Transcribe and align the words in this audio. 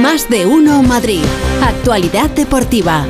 Más 0.00 0.30
de 0.30 0.46
uno 0.46 0.82
Madrid. 0.82 1.22
Actualidad 1.62 2.30
deportiva. 2.30 3.04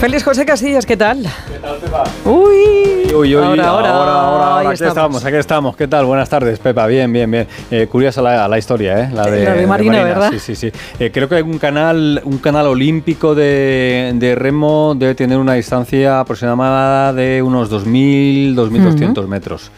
Feliz 0.00 0.24
José 0.24 0.46
Casillas, 0.46 0.86
¿qué 0.86 0.96
tal? 0.96 1.22
¿Qué 1.22 1.58
tal, 1.58 1.76
Pepa? 1.76 2.04
Uy, 2.24 3.12
Uy, 3.14 3.34
uy, 3.34 3.34
ahora, 3.34 3.68
ahora, 3.68 3.90
ahora, 3.90 4.58
ahí 4.58 4.66
aquí 4.68 4.84
estamos. 4.84 5.24
aquí 5.24 5.36
estamos. 5.36 5.76
¿Qué 5.76 5.88
tal? 5.88 6.06
Buenas 6.06 6.28
tardes, 6.28 6.58
Pepa. 6.60 6.86
Bien, 6.86 7.12
bien, 7.12 7.30
bien. 7.30 7.46
Eh, 7.70 7.88
curiosa 7.88 8.22
la, 8.22 8.48
la 8.48 8.58
historia, 8.58 9.00
¿eh? 9.00 9.10
La 9.12 9.24
de, 9.24 9.44
la 9.44 9.54
de 9.54 9.66
Marina, 9.66 10.04
¿verdad? 10.04 10.30
Sí, 10.30 10.38
sí, 10.38 10.54
sí. 10.56 10.72
Eh, 10.98 11.10
creo 11.12 11.28
que 11.28 11.36
hay 11.36 11.42
un 11.42 11.58
canal, 11.58 12.22
un 12.24 12.38
canal 12.38 12.68
olímpico 12.68 13.34
de, 13.34 14.12
de, 14.14 14.34
remo 14.34 14.94
debe 14.96 15.14
tener 15.14 15.38
una 15.38 15.54
distancia 15.54 16.20
aproximada 16.20 17.12
de 17.12 17.42
unos 17.42 17.70
2.000, 17.70 18.54
2.200 18.54 19.26
metros. 19.26 19.70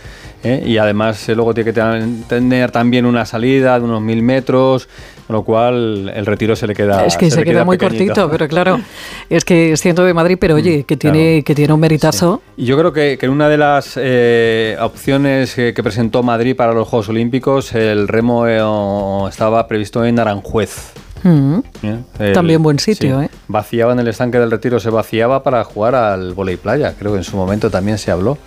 ¿Eh? 0.43 0.63
y 0.65 0.79
además 0.79 1.29
eh, 1.29 1.35
luego 1.35 1.55
tiene 1.55 1.73
que 1.73 1.81
tener 2.29 2.71
también 2.71 3.07
una 3.07 3.25
salida 3.25 3.79
de 3.79 3.85
unos 3.85 4.01
mil 4.01 4.23
metros, 4.23 4.89
con 5.27 5.37
lo 5.37 5.45
cual 5.45 6.11
el 6.15 6.27
retiro 6.27 6.57
se 6.57 6.67
le 6.67 6.75
queda. 6.75 7.05
Es 7.05 7.17
que 7.17 7.31
se, 7.31 7.45
queda, 7.45 7.65
muy 7.65 7.79
cortito, 7.79 8.31
pero 8.31 8.49
claro, 8.49 8.81
es 9.31 9.45
que 9.45 9.73
es 9.73 9.81
ciento 9.81 10.05
de 10.05 10.15
Madrid, 10.15 10.37
pero 10.41 10.57
oye, 10.57 10.79
mm, 10.79 10.83
que 10.85 10.97
tiene, 10.97 11.43
que 11.45 11.55
tiene 11.55 11.73
un 11.73 11.81
meritazo. 11.81 12.43
Y 12.57 12.65
yo 12.65 12.79
creo 12.79 12.93
que, 12.93 13.19
que 13.19 13.29
una 13.29 13.49
de 13.49 13.59
las 13.59 13.95
eh, 13.97 14.77
opciones 14.81 15.55
que, 15.55 15.81
presentó 15.81 16.23
Madrid 16.23 16.55
para 16.55 16.75
los 16.75 16.87
Juegos 16.87 17.09
Olímpicos, 17.09 17.75
el 17.75 18.07
remo 18.07 18.47
estaba 19.29 19.67
previsto 19.67 20.05
en 20.05 20.19
Aranjuez. 20.19 20.93
Mm. 21.23 21.61
También 22.33 22.63
buen 22.63 22.79
sitio, 22.79 23.21
¿eh? 23.23 23.31
Vaciaba 23.49 23.93
en 23.93 23.99
el 24.01 24.09
estanque 24.09 24.39
del 24.39 24.51
retiro, 24.51 24.81
se 24.81 24.91
vaciaba 24.91 25.43
para 25.43 25.63
jugar 25.65 25.95
al 25.95 26.35
volei 26.35 26.57
playa. 26.57 26.95
Creo 26.99 27.13
que 27.13 27.19
en 27.19 27.25
su 27.25 27.37
momento 27.37 27.71
también 27.71 27.99
se 27.99 28.11
habló. 28.11 28.39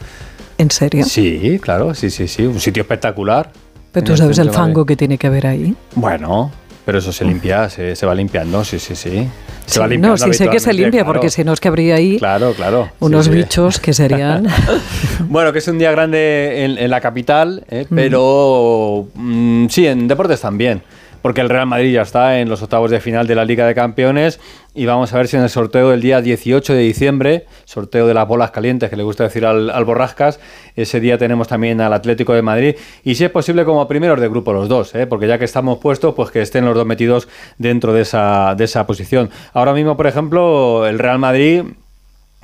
¿En 0.57 0.71
serio? 0.71 1.05
Sí, 1.05 1.59
claro, 1.61 1.93
sí, 1.93 2.09
sí, 2.09 2.27
sí. 2.27 2.43
Un 2.45 2.59
sitio 2.59 2.81
espectacular. 2.81 3.51
Pero 3.91 4.05
tú 4.05 4.17
sabes 4.17 4.37
el 4.39 4.49
fango 4.51 4.85
que 4.85 4.95
tiene 4.95 5.17
que 5.17 5.27
haber 5.27 5.47
ahí. 5.47 5.75
Bueno, 5.95 6.51
pero 6.85 6.97
eso 6.97 7.13
se 7.13 7.23
limpia, 7.23 7.69
se, 7.69 8.05
va 8.05 8.15
limpiando, 8.15 8.63
sí, 8.63 8.79
sí, 8.79 8.95
sí. 8.95 9.27
Se 9.65 9.79
va 9.79 9.87
limpiando. 9.87 10.17
No, 10.17 10.33
sí 10.33 10.37
sé 10.37 10.49
que 10.49 10.59
se 10.59 10.73
limpia, 10.73 11.05
porque 11.05 11.29
si 11.29 11.43
no 11.43 11.53
es 11.53 11.59
que 11.59 11.67
habría 11.67 11.95
ahí 11.95 12.17
claro, 12.17 12.53
claro, 12.53 12.89
unos 12.99 13.29
bichos 13.29 13.79
que 13.79 13.93
serían. 13.93 14.47
bueno, 15.29 15.53
que 15.53 15.59
es 15.59 15.67
un 15.67 15.77
día 15.77 15.91
grande 15.91 16.65
en, 16.65 16.89
la 16.89 16.99
capital, 16.99 17.63
¿eh? 17.69 17.85
pero 17.93 19.07
mm, 19.13 19.67
sí, 19.67 19.87
en 19.87 20.07
deportes 20.07 20.41
también 20.41 20.81
porque 21.23 21.39
el 21.41 21.49
Real 21.49 21.65
Madrid 21.65 21.93
ya 21.93 22.01
está 22.01 22.39
en 22.39 22.49
los 22.49 22.61
octavos 22.61 22.91
de 22.91 22.99
final 22.99 23.25
de 23.25 23.33
la 23.33 23.45
Liga 23.45 23.65
de 23.65 23.73
Campeones 23.73 24.41
y 24.75 24.85
vamos 24.85 25.13
a 25.13 25.17
ver 25.17 25.27
si 25.29 25.37
en 25.37 25.43
el 25.43 25.49
sorteo 25.49 25.89
del 25.89 26.01
día 26.01 26.21
18 26.21 26.73
de 26.73 26.79
diciembre, 26.79 27.45
sorteo 27.63 28.05
de 28.05 28.13
las 28.13 28.27
bolas 28.27 28.51
calientes 28.51 28.89
que 28.89 28.97
le 28.97 29.03
gusta 29.03 29.23
decir 29.23 29.45
al, 29.45 29.85
Borrascas, 29.85 30.41
ese 30.75 30.99
día 30.99 31.17
tenemos 31.17 31.47
también 31.47 31.79
al 31.79 31.93
Atlético 31.93 32.33
de 32.33 32.41
Madrid 32.41 32.75
y 33.05 33.15
si 33.15 33.23
es 33.23 33.31
posible 33.31 33.63
como 33.63 33.87
primeros 33.87 34.19
de 34.19 34.27
grupo 34.27 34.51
los 34.51 34.67
dos, 34.67 34.93
¿eh? 34.95 35.07
porque 35.07 35.27
ya 35.27 35.39
que 35.39 35.45
estamos 35.45 35.77
puestos, 35.77 36.13
pues 36.13 36.29
que 36.29 36.41
estén 36.41 36.65
los 36.65 36.75
dos 36.75 36.85
metidos 36.85 37.29
dentro 37.57 37.93
de 37.93 38.01
esa, 38.01 38.53
de 38.55 38.65
esa 38.65 38.85
posición. 38.85 39.29
Ahora 39.53 39.73
mismo, 39.73 39.95
por 39.95 40.07
ejemplo, 40.07 40.85
el 40.85 40.99
Real 40.99 41.19
Madrid 41.19 41.63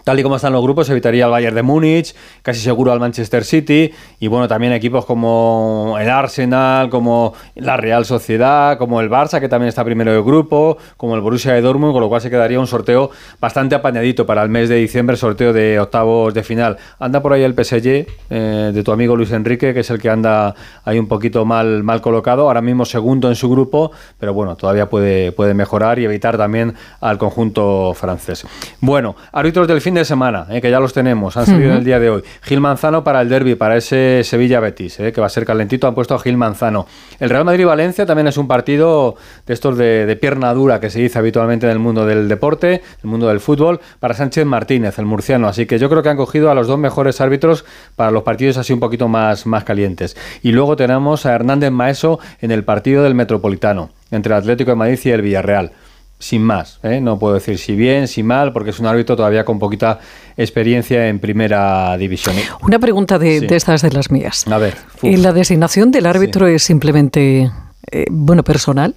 Tal 0.10 0.20
y 0.20 0.24
como 0.24 0.38
están 0.38 0.54
los 0.54 0.64
grupos, 0.64 0.90
evitaría 0.90 1.26
al 1.26 1.30
Bayern 1.30 1.54
de 1.54 1.62
Múnich, 1.62 2.16
casi 2.42 2.60
seguro 2.62 2.92
al 2.92 3.00
Manchester 3.00 3.44
City, 3.44 3.92
y 4.20 4.26
bueno, 4.26 4.48
también 4.48 4.74
equipos 4.74 5.06
como 5.06 5.98
el 6.00 6.10
Arsenal, 6.10 6.90
como 6.90 7.36
la 7.54 7.78
Real 7.78 8.06
Sociedad, 8.06 8.80
como 8.80 9.02
el 9.02 9.10
Barça, 9.12 9.40
que 9.40 9.48
también 9.48 9.70
está 9.70 9.84
primero 9.86 10.12
del 10.12 10.24
grupo, 10.24 10.80
como 10.98 11.14
el 11.14 11.22
Borussia 11.22 11.54
de 11.54 11.62
Dortmund, 11.62 11.94
con 11.94 12.02
lo 12.02 12.10
cual 12.10 12.22
se 12.22 12.32
quedaría 12.32 12.60
un 12.60 12.66
sorteo 12.66 13.12
bastante 13.40 13.76
apañadito 13.76 14.26
para 14.26 14.42
el 14.42 14.50
mes 14.50 14.68
de 14.68 14.78
diciembre, 14.78 15.16
sorteo 15.16 15.54
de 15.54 15.80
octavos 15.80 16.34
de 16.34 16.42
final. 16.42 16.78
Anda 16.98 17.22
por 17.22 17.34
ahí 17.34 17.44
el 17.44 17.54
PSG 17.54 18.08
eh, 18.32 18.72
de 18.74 18.84
tu 18.84 18.92
amigo 18.92 19.16
Luis 19.16 19.32
Enrique, 19.32 19.76
que 19.76 19.82
es 19.82 19.92
el 19.92 20.02
que 20.02 20.10
anda 20.10 20.56
ahí 20.86 20.98
un 20.98 21.08
poquito 21.08 21.46
mal, 21.46 21.84
mal 21.84 22.02
colocado, 22.02 22.48
ahora 22.48 22.64
mismo 22.64 22.84
segundo 22.84 23.30
en 23.30 23.36
su 23.36 23.48
grupo, 23.48 23.92
pero 24.18 24.34
bueno, 24.34 24.56
todavía 24.56 24.90
puede, 24.90 25.32
puede 25.34 25.54
mejorar 25.54 26.00
y 26.00 26.06
evitar 26.06 26.36
también 26.36 26.74
al 27.00 27.20
conjunto 27.20 27.94
francés. 27.94 28.48
Bueno, 28.82 29.16
árbitros 29.34 29.68
del 29.68 29.82
fin 29.82 29.94
de 29.94 29.99
semana, 30.06 30.48
eh, 30.50 30.62
que 30.62 30.72
ya 30.72 30.80
los 30.80 30.94
tenemos, 30.94 31.38
han 31.38 31.46
salido 31.46 31.72
en 31.72 31.78
el 31.78 31.84
día 31.84 32.00
de 32.00 32.10
hoy. 32.10 32.24
Gil 32.42 32.60
Manzano 32.60 33.04
para 33.04 33.22
el 33.22 33.30
derby, 33.30 33.56
para 33.56 33.78
ese 33.78 34.22
Sevilla-Betis, 34.24 35.00
eh, 35.00 35.12
que 35.12 35.22
va 35.22 35.28
a 35.28 35.30
ser 35.30 35.46
calentito, 35.46 35.88
han 35.88 35.96
puesto 35.96 36.16
a 36.16 36.20
Gil 36.20 36.38
Manzano. 36.38 36.88
El 37.20 37.30
Real 37.30 37.46
Madrid-Valencia 37.46 38.06
también 38.06 38.28
es 38.28 38.38
un 38.38 38.48
partido 38.48 39.16
de 39.46 39.54
estos 39.54 39.78
de, 39.78 40.18
pierna 40.20 40.54
dura 40.54 40.80
que 40.80 40.90
se 40.90 41.00
dice 41.00 41.20
habitualmente 41.20 41.66
en 41.66 41.72
el 41.72 41.80
mundo 41.80 42.06
del 42.06 42.28
deporte, 42.28 42.82
el 43.04 43.10
mundo 43.10 43.28
del 43.28 43.40
fútbol, 43.40 43.80
para 44.00 44.14
Sánchez 44.14 44.46
Martínez, 44.46 45.00
el 45.00 45.06
murciano. 45.06 45.48
Así 45.48 45.66
que 45.66 45.80
yo 45.80 45.90
creo 45.90 46.04
que 46.04 46.10
han 46.10 46.18
cogido 46.18 46.52
a 46.52 46.56
los 46.56 46.68
dos 46.68 46.80
mejores 46.80 47.22
árbitros 47.22 47.66
para 47.96 48.12
los 48.12 48.24
partidos 48.24 48.58
así 48.58 48.74
un 48.74 48.80
poquito 48.80 49.08
más, 49.08 49.46
más 49.46 49.64
calientes. 49.64 50.18
Y 50.42 50.52
luego 50.52 50.76
tenemos 50.76 51.26
a 51.26 51.34
Hernández 51.34 51.72
Maeso 51.72 52.20
en 52.42 52.52
el 52.52 52.64
partido 52.64 53.04
del 53.04 53.16
Metropolitano, 53.16 53.90
entre 54.12 54.34
el 54.34 54.40
Atlético 54.40 54.72
de 54.72 54.76
Madrid 54.76 55.00
y 55.04 55.10
el 55.10 55.22
Villarreal 55.22 55.72
sin 56.20 56.44
más. 56.44 56.80
¿eh? 56.84 57.02
No 57.02 57.18
puedo 57.18 57.34
decir 57.34 57.58
si 57.58 57.76
bien, 57.76 58.08
si 58.08 58.22
mal, 58.22 58.54
porque 58.54 58.70
es 58.70 58.80
un 58.80 58.86
árbitro 58.86 59.16
todavía 59.16 59.46
con 59.46 59.58
poquita 59.58 60.00
experiencia 60.38 61.08
en 61.08 61.20
primera 61.20 61.98
división. 61.98 62.36
Una 62.62 62.78
pregunta 62.78 63.18
de, 63.18 63.48
estas 63.50 63.82
de 63.82 63.92
las 63.92 64.12
mías. 64.12 64.46
A 64.48 64.58
ver. 64.58 64.76
¿La 65.02 65.32
designación 65.32 65.92
del 65.92 66.06
árbitro 66.06 66.46
es 66.48 66.64
simplemente, 66.64 67.50
eh, 67.92 68.06
bueno, 68.10 68.44
personal? 68.44 68.96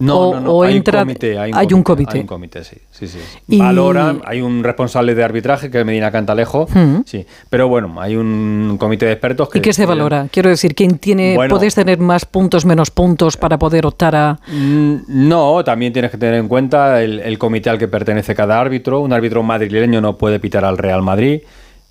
No, 0.00 0.38
no, 0.40 0.62
hay, 0.62 0.76
un 0.76 0.82
comité, 0.82 1.38
hay, 1.38 1.50
un 1.72 1.82
comité. 1.82 2.12
Hay 2.14 2.20
un 2.20 2.26
comité, 2.28 2.62
sí. 2.62 2.76
sí, 2.92 3.08
sí. 3.08 3.18
Valoran, 3.58 4.22
hay 4.24 4.40
un 4.40 4.62
responsable 4.62 5.16
de 5.16 5.24
arbitraje 5.24 5.72
que 5.72 5.80
es 5.80 5.84
Medina 5.84 6.12
Cantalejo, 6.12 6.68
mm. 6.72 6.98
sí. 7.04 7.26
Pero 7.50 7.68
bueno, 7.68 8.00
hay 8.00 8.14
un 8.14 8.76
comité 8.78 9.06
de 9.06 9.12
expertos 9.12 9.48
que... 9.48 9.58
¿Y 9.58 9.60
qué 9.60 9.72
se 9.72 9.86
valora? 9.86 10.28
Quiero 10.30 10.50
decir, 10.50 10.76
¿quién 10.76 10.98
tiene, 10.98 11.36
puedes 11.48 11.74
tener 11.74 11.98
más 11.98 12.26
puntos, 12.26 12.64
menos 12.64 12.92
puntos 12.92 13.36
para 13.36 13.58
poder 13.58 13.86
optar 13.86 14.14
a...? 14.14 14.38
Mm, 14.46 14.98
no, 15.08 15.64
también 15.64 15.92
tienes 15.92 16.12
que 16.12 16.18
tener 16.18 16.34
en 16.36 16.46
cuenta 16.46 17.02
el, 17.02 17.18
el 17.18 17.36
comité 17.36 17.70
al 17.70 17.78
que 17.78 17.88
pertenece 17.88 18.36
cada 18.36 18.60
árbitro. 18.60 19.00
Un 19.00 19.12
árbitro 19.12 19.42
madrileño 19.42 20.00
no 20.00 20.16
puede 20.16 20.38
pitar 20.38 20.64
al 20.64 20.78
Real 20.78 21.02
Madrid 21.02 21.40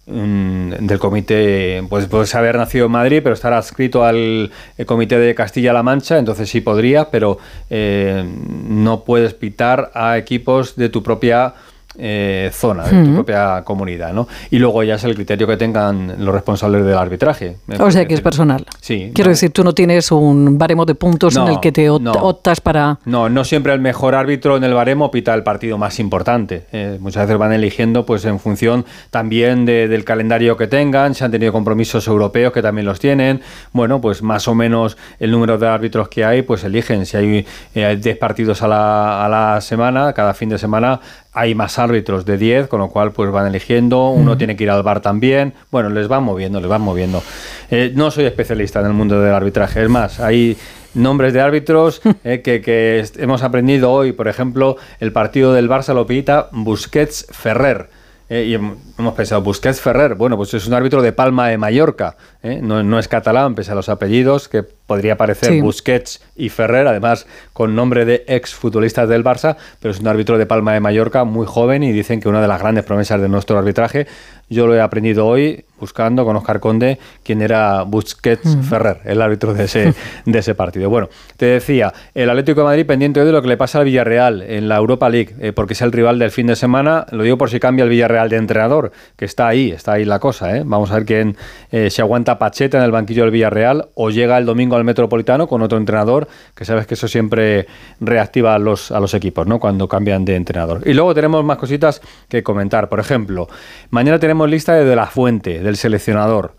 del 0.08 1.00
comité, 1.00 1.84
pues 1.90 2.06
puedes 2.06 2.34
haber 2.34 2.56
nacido 2.56 2.86
en 2.86 2.94
Madrid, 2.94 3.20
pero 3.22 3.36
estar 3.36 3.52
adscrito 3.52 4.06
al 4.06 4.52
comité 4.86 5.20
de 5.20 5.36
Castilla-La 5.36 5.84
Mancha, 5.84 6.18
entonces 6.18 6.50
sí 6.50 6.62
podría, 6.62 7.10
pero 7.12 7.38
eh, 7.70 8.24
no 8.70 9.04
puedes 9.04 9.34
pitar 9.34 9.92
a 9.94 10.18
equipos 10.18 10.78
de 10.78 10.88
tu 10.88 11.04
propia 11.04 11.56
eh, 11.98 12.52
zona, 12.54 12.84
de 12.84 13.04
tu 13.04 13.14
propia 13.14 13.64
comunidad, 13.64 14.14
¿no? 14.14 14.28
Y 14.52 14.60
luego 14.60 14.84
ya 14.84 14.96
es 14.96 15.04
el 15.04 15.16
criterio 15.16 15.48
que 15.48 15.58
tengan 15.58 16.16
los 16.24 16.34
responsables 16.34 16.86
del 16.86 16.98
arbitraje. 16.98 17.58
O 17.80 17.92
sea 17.92 18.06
que 18.06 18.14
es 18.14 18.22
personal. 18.22 18.66
Sí. 18.82 19.12
Quiero 19.14 19.32
decir, 19.32 19.52
tú 19.52 19.64
no 19.64 19.74
tienes 19.74 20.12
un 20.12 20.58
baremo 20.58 20.86
de 20.86 20.96
puntos 20.96 21.36
en 21.36 21.48
el 21.48 21.60
que 21.60 21.72
te 21.72 21.90
optas 21.90 22.62
para... 22.62 23.00
No, 23.06 23.30
no 23.30 23.44
siempre 23.44 23.74
el 23.74 23.80
mejor 23.80 24.16
árbitro 24.16 24.58
en 24.58 24.64
el 24.64 24.74
baremo 24.74 25.12
pita 25.12 25.34
el 25.34 25.44
partido 25.44 25.78
más 25.78 26.00
importante. 26.00 26.66
Eh, 26.72 26.98
muchas 27.00 27.24
veces 27.24 27.38
van 27.38 27.54
eligiendo 27.54 28.06
pues 28.06 28.26
en 28.26 28.40
función 28.40 28.86
también 29.10 29.66
del 29.66 30.04
calendario 30.04 30.58
que 30.58 30.68
tengan, 30.68 31.16
si 31.16 31.24
han 31.24 31.32
tenido 31.32 31.52
compromisos 31.52 32.08
europeos 32.08 32.54
que 32.54 32.62
también 32.62 32.86
los 32.86 33.00
tienen. 33.00 33.42
Bueno, 33.74 34.02
pues 34.02 34.22
más 34.22 34.48
o 34.48 34.56
menos 34.56 34.98
el 35.20 35.32
número 35.32 35.58
de 35.58 35.68
árbitros 35.68 36.10
que 36.10 36.26
hay, 36.26 36.42
pues 36.42 36.64
eligen. 36.64 37.06
Si 37.06 37.18
hay 37.18 37.46
10 37.74 38.06
eh, 38.06 38.16
partidos 38.16 38.62
a 38.62 38.68
la, 38.68 39.26
a 39.26 39.30
la 39.30 39.62
semana, 39.62 40.14
cada 40.14 40.34
fin 40.34 40.50
de 40.50 40.58
semana, 40.58 41.00
hay 41.38 41.54
más 41.54 41.78
árbitros 41.78 42.26
de 42.26 42.36
10, 42.36 42.68
con 42.68 42.80
lo 42.80 42.90
cual 42.90 43.12
pues 43.12 43.30
van 43.32 43.46
eligiendo, 43.46 44.10
uno 44.10 44.38
tiene 44.38 44.56
que 44.56 44.64
ir 44.64 44.72
al 44.72 44.82
bar 44.82 45.02
también, 45.02 45.54
bueno, 45.70 45.90
les 45.90 46.08
van 46.08 46.24
moviendo, 46.24 46.60
les 46.60 46.68
van 46.68 46.82
moviendo. 46.82 47.22
Eh, 47.70 47.92
no 47.94 48.10
soy 48.10 48.26
especialista 48.26 48.80
en 48.80 48.88
el 48.88 48.94
mundo 48.94 49.22
del 49.22 49.32
arbitraje, 49.32 49.84
es 49.84 49.90
más, 49.90 50.20
hay 50.20 50.58
nombres 50.96 51.34
de 51.34 51.42
árbitros 51.42 52.02
eh, 52.24 52.42
que, 52.42 53.06
hemos 53.18 53.44
aprendido 53.44 53.92
hoy, 53.92 54.14
por 54.14 54.28
ejemplo, 54.28 54.78
el 55.00 55.12
partido 55.12 55.54
del 55.54 55.70
Barça 55.70 55.94
lo 55.94 56.08
pita 56.08 56.50
Busquets 56.52 57.28
Ferrer. 57.30 57.90
Eh, 58.30 58.46
y 58.46 58.56
hemos 58.56 59.14
pensado, 59.14 59.44
Busquets 59.44 59.80
Ferrer, 59.80 60.16
bueno, 60.16 60.38
pues 60.38 60.56
es 60.56 60.66
un 60.66 60.74
árbitro 60.74 61.04
de 61.04 61.14
Palma 61.14 61.50
de 61.50 61.60
Mallorca, 61.60 62.18
no, 62.42 62.82
no, 62.82 62.98
es 62.98 63.08
catalán, 63.08 63.54
pese 63.54 63.72
a 63.72 63.76
los 63.76 63.90
apellidos, 63.90 64.50
que 64.50 64.66
podría 64.88 65.18
parecer 65.18 65.62
Busquets 65.62 66.22
y 66.36 66.50
Ferrer, 66.50 66.88
además 66.88 67.28
con 67.54 67.76
nombre 67.76 68.06
de 68.06 68.24
ex 68.28 68.56
futbolistas 68.56 69.08
del 69.08 69.24
Barça, 69.24 69.58
pero 69.80 69.92
es 69.92 70.00
un 70.00 70.08
árbitro 70.08 70.38
de 70.38 70.46
Palma 70.46 70.74
de 70.74 70.80
Mallorca 70.80 71.26
muy 71.26 71.46
joven 71.46 71.84
y 71.84 71.92
dicen 71.92 72.20
que 72.20 72.30
una 72.30 72.42
de 72.42 72.48
las 72.48 72.60
grandes 72.60 72.86
promesas 72.86 73.22
de 73.22 73.30
nuestro 73.30 73.58
arbitraje. 73.60 74.08
Yo 74.50 74.66
lo 74.66 74.74
he 74.74 74.80
aprendido 74.80 75.28
hoy 75.28 75.66
buscando 75.78 76.24
con 76.24 76.36
Oscar 76.38 76.62
Conde 76.62 77.00
quién 77.22 77.42
era 77.42 77.84
Busquets 77.84 78.58
Ferrer, 78.70 79.02
el 79.04 79.22
árbitro 79.22 79.54
de 79.54 79.66
ese, 79.66 79.94
de 80.26 80.40
ese 80.40 80.56
partido. 80.56 80.90
Bueno, 80.90 81.10
te 81.36 81.48
decía, 81.48 81.94
el 82.16 82.30
Atlético 82.30 82.62
de 82.62 82.66
Madrid 82.66 82.86
pendiente 82.86 83.20
hoy 83.20 83.26
de 83.26 83.34
lo 83.34 83.42
que 83.42 83.50
le 83.50 83.58
pasa 83.58 83.80
al 83.80 83.86
Villarreal 83.86 84.42
en 84.42 84.70
la 84.70 84.78
Europa 84.78 85.10
League, 85.10 85.36
eh, 85.40 85.52
porque 85.52 85.74
es 85.74 85.82
el 85.82 85.92
rival 85.92 86.18
del 86.18 86.32
fin 86.32 86.48
de 86.48 86.56
semana. 86.56 87.06
Lo 87.12 87.24
digo 87.24 87.38
por 87.38 87.50
si 87.50 87.60
cambia 87.60 87.84
el 87.84 87.90
Villarreal 87.90 88.30
de 88.30 88.38
entrenador, 88.38 88.94
que 89.18 89.26
está 89.26 89.50
ahí, 89.50 89.72
está 89.72 89.94
ahí 89.94 90.06
la 90.06 90.20
cosa. 90.20 90.56
¿eh? 90.56 90.64
Vamos 90.66 90.92
a 90.92 90.96
ver 90.96 91.06
quién 91.06 91.36
eh, 91.72 91.90
se 91.90 92.02
aguanta 92.02 92.40
Pacheta 92.40 92.78
en 92.78 92.86
el 92.86 92.92
banquillo 92.92 93.24
del 93.24 93.32
Villarreal 93.32 93.90
o 93.96 94.10
llega 94.10 94.38
el 94.38 94.46
domingo 94.46 94.77
al 94.78 94.84
Metropolitano 94.84 95.48
con 95.48 95.62
otro 95.62 95.78
entrenador, 95.78 96.28
que 96.56 96.64
sabes 96.66 96.88
que 96.88 96.94
eso 96.94 97.08
siempre 97.08 97.68
reactiva 98.00 98.56
a 98.56 98.60
los, 98.60 98.92
a 98.92 99.00
los 99.00 99.14
equipos, 99.14 99.48
¿no? 99.48 99.60
Cuando 99.60 99.88
cambian 99.88 100.24
de 100.24 100.36
entrenador. 100.36 100.82
Y 100.86 100.94
luego 100.94 101.14
tenemos 101.14 101.44
más 101.44 101.58
cositas 101.58 102.02
que 102.30 102.44
comentar. 102.44 102.90
Por 102.90 103.00
ejemplo, 103.00 103.50
mañana 103.90 104.20
tenemos 104.20 104.50
lista 104.50 104.74
de, 104.74 104.86
de 104.86 104.96
la 104.96 105.08
fuente, 105.08 105.60
del 105.62 105.76
seleccionador. 105.76 106.56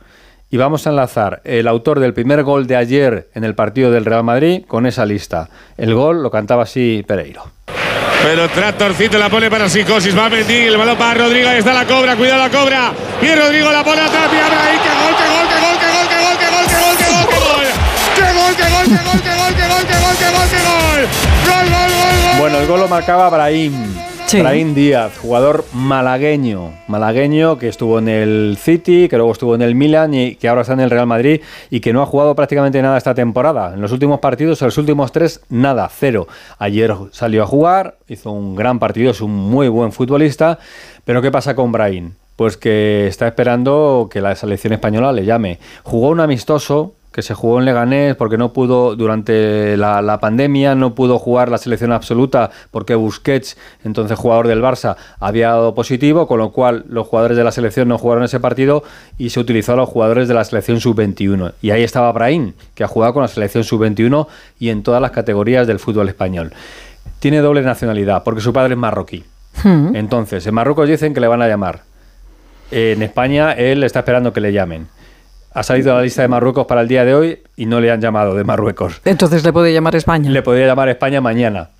Y 0.50 0.56
vamos 0.56 0.86
a 0.86 0.90
enlazar 0.90 1.42
el 1.44 1.68
autor 1.68 2.00
del 2.00 2.14
primer 2.14 2.42
gol 2.42 2.66
de 2.66 2.76
ayer 2.76 3.28
en 3.34 3.44
el 3.44 3.54
partido 3.54 3.90
del 3.90 4.06
Real 4.06 4.24
Madrid 4.24 4.64
con 4.66 4.86
esa 4.86 5.04
lista. 5.04 5.50
El 5.76 5.94
gol 5.94 6.22
lo 6.22 6.30
cantaba 6.30 6.62
así 6.62 7.04
Pereiro. 7.06 7.44
Pero 8.22 8.48
Tractorcito 8.48 9.18
la 9.18 9.28
pone 9.28 9.50
para 9.50 9.68
Psicosis. 9.68 10.16
Va 10.16 10.26
a 10.26 10.30
mentir. 10.30 10.68
El 10.68 10.76
balón 10.76 10.96
para 10.96 11.14
Rodrigo. 11.24 11.48
Ahí 11.48 11.58
está 11.58 11.72
la 11.72 11.86
cobra. 11.86 12.16
Cuidado 12.16 12.38
la 12.38 12.50
cobra. 12.50 12.92
Bien 13.20 13.38
Rodrigo 13.38 13.70
la 13.70 13.84
pone 13.84 14.00
atrás. 14.00 14.28
¡Qué 14.30 14.36
gol, 14.36 15.14
qué 15.16 15.28
gol, 15.28 15.47
Bueno, 22.38 22.58
el 22.58 22.66
gol 22.66 22.80
lo 22.80 22.88
marcaba 22.88 23.28
Brahim. 23.28 23.72
Sí. 24.26 24.40
Brahim 24.40 24.74
Díaz, 24.74 25.16
jugador 25.18 25.64
malagueño, 25.72 26.72
malagueño 26.86 27.56
que 27.58 27.68
estuvo 27.68 27.98
en 27.98 28.08
el 28.08 28.58
City, 28.60 29.08
que 29.08 29.16
luego 29.16 29.32
estuvo 29.32 29.54
en 29.54 29.62
el 29.62 29.74
Milan 29.74 30.12
y 30.12 30.34
que 30.34 30.48
ahora 30.48 30.60
está 30.60 30.74
en 30.74 30.80
el 30.80 30.90
Real 30.90 31.06
Madrid 31.06 31.40
y 31.70 31.80
que 31.80 31.94
no 31.94 32.02
ha 32.02 32.06
jugado 32.06 32.34
prácticamente 32.34 32.82
nada 32.82 32.98
esta 32.98 33.14
temporada. 33.14 33.72
En 33.72 33.80
los 33.80 33.90
últimos 33.90 34.20
partidos, 34.20 34.60
en 34.60 34.66
los 34.66 34.76
últimos 34.76 35.12
tres, 35.12 35.40
nada, 35.48 35.90
cero. 35.90 36.28
Ayer 36.58 36.94
salió 37.10 37.42
a 37.42 37.46
jugar, 37.46 37.96
hizo 38.06 38.30
un 38.30 38.54
gran 38.54 38.78
partido, 38.78 39.12
es 39.12 39.22
un 39.22 39.34
muy 39.34 39.68
buen 39.68 39.92
futbolista, 39.92 40.58
pero 41.06 41.22
¿qué 41.22 41.30
pasa 41.30 41.54
con 41.54 41.72
Brahim? 41.72 42.12
Pues 42.36 42.58
que 42.58 43.06
está 43.06 43.26
esperando 43.26 44.08
que 44.12 44.20
la 44.20 44.36
selección 44.36 44.74
española 44.74 45.10
le 45.10 45.24
llame. 45.24 45.58
Jugó 45.84 46.08
un 46.08 46.20
amistoso 46.20 46.94
que 47.18 47.22
se 47.22 47.34
jugó 47.34 47.58
en 47.58 47.64
Leganés 47.64 48.14
porque 48.14 48.38
no 48.38 48.52
pudo 48.52 48.94
durante 48.94 49.76
la, 49.76 50.02
la, 50.02 50.20
pandemia, 50.20 50.76
no 50.76 50.94
pudo 50.94 51.18
jugar 51.18 51.48
la 51.48 51.58
selección 51.58 51.90
absoluta 51.90 52.52
porque 52.70 52.94
Busquets, 52.94 53.58
entonces 53.82 54.16
jugador 54.16 54.46
del 54.46 54.62
Barça, 54.62 54.94
había 55.18 55.48
dado 55.48 55.74
positivo, 55.74 56.28
con 56.28 56.38
lo 56.38 56.52
cual 56.52 56.84
los 56.88 57.08
jugadores 57.08 57.36
de 57.36 57.42
la 57.42 57.50
selección 57.50 57.88
no 57.88 57.98
jugaron 57.98 58.22
ese 58.22 58.38
partido 58.38 58.84
y 59.18 59.30
se 59.30 59.40
utilizó 59.40 59.72
a 59.72 59.76
los 59.78 59.88
jugadores 59.88 60.28
de 60.28 60.34
la 60.34 60.44
selección 60.44 60.78
sub-21. 60.78 61.54
Y 61.60 61.72
ahí 61.72 61.82
estaba 61.82 62.12
Brahim, 62.12 62.52
que 62.76 62.84
ha 62.84 62.86
jugado 62.86 63.14
con 63.14 63.22
la 63.22 63.28
selección 63.28 63.64
sub-21 63.64 64.28
y 64.60 64.68
en 64.68 64.84
todas 64.84 65.02
las 65.02 65.10
categorías 65.10 65.66
del 65.66 65.80
fútbol 65.80 66.08
español. 66.08 66.52
Tiene 67.18 67.38
doble 67.38 67.62
nacionalidad 67.62 68.22
porque 68.22 68.42
su 68.42 68.52
padre 68.52 68.74
es 68.74 68.78
marroquí. 68.78 69.24
Hmm. 69.64 69.96
Entonces, 69.96 70.46
en 70.46 70.54
Marruecos 70.54 70.88
dicen 70.88 71.14
que 71.14 71.20
le 71.20 71.26
van 71.26 71.42
a 71.42 71.48
llamar. 71.48 71.80
En 72.70 73.02
España 73.02 73.54
él 73.54 73.82
está 73.82 73.98
esperando 73.98 74.32
que 74.32 74.40
le 74.40 74.52
llamen 74.52 74.86
ha 75.52 75.62
salido 75.62 75.94
la 75.94 76.02
lista 76.02 76.22
de 76.22 76.28
Marruecos 76.28 76.66
para 76.66 76.82
el 76.82 76.88
día 76.88 77.04
de 77.04 77.14
hoy 77.14 77.38
y 77.56 77.66
no 77.66 77.80
le 77.80 77.90
han 77.90 78.00
llamado 78.00 78.34
de 78.34 78.44
Marruecos. 78.44 79.00
Entonces 79.04 79.44
le 79.44 79.52
puede 79.52 79.72
llamar 79.72 79.96
España. 79.96 80.30
Le 80.30 80.42
podría 80.42 80.66
llamar 80.66 80.88
España 80.88 81.20
mañana. 81.20 81.70